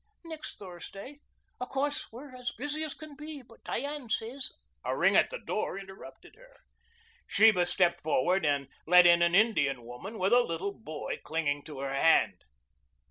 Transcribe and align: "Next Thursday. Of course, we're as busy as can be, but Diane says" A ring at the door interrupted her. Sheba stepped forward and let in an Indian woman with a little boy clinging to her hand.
"Next 0.25 0.57
Thursday. 0.57 1.19
Of 1.59 1.69
course, 1.69 2.11
we're 2.11 2.35
as 2.35 2.51
busy 2.53 2.83
as 2.83 2.95
can 2.95 3.15
be, 3.15 3.43
but 3.43 3.63
Diane 3.63 4.09
says" 4.09 4.51
A 4.83 4.97
ring 4.97 5.15
at 5.15 5.29
the 5.29 5.37
door 5.37 5.77
interrupted 5.77 6.33
her. 6.37 6.61
Sheba 7.27 7.67
stepped 7.67 8.01
forward 8.01 8.43
and 8.43 8.67
let 8.87 9.05
in 9.05 9.21
an 9.21 9.35
Indian 9.35 9.83
woman 9.85 10.17
with 10.17 10.33
a 10.33 10.41
little 10.41 10.73
boy 10.73 11.19
clinging 11.23 11.61
to 11.65 11.81
her 11.81 11.93
hand. 11.93 12.45